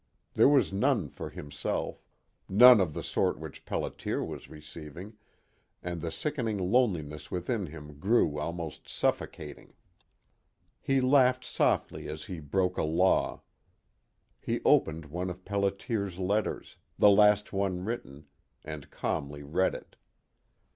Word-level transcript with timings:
There 0.33 0.49
was 0.49 0.73
none 0.73 1.09
for 1.09 1.29
himself 1.29 2.03
none 2.49 2.81
of 2.81 2.95
the 2.95 3.03
sort 3.03 3.37
which 3.37 3.65
Pelliter 3.65 4.25
was 4.25 4.49
receiving, 4.49 5.13
and 5.83 6.01
the 6.01 6.09
sickening 6.11 6.57
loneliness 6.57 7.29
within 7.29 7.67
him 7.67 7.99
grew 7.99 8.39
almost 8.39 8.89
suffocating. 8.89 9.75
He 10.81 11.01
laughed 11.01 11.45
softly 11.45 12.09
as 12.09 12.23
he 12.25 12.39
broke 12.39 12.79
a 12.79 12.83
law. 12.83 13.43
He 14.39 14.59
opened 14.65 15.05
one 15.05 15.29
of 15.29 15.45
Pelliter's 15.45 16.17
letters 16.17 16.77
the 16.97 17.11
last 17.11 17.53
one 17.53 17.85
written 17.85 18.25
and 18.65 18.89
calmly 18.89 19.43
read 19.43 19.75
it. 19.75 19.97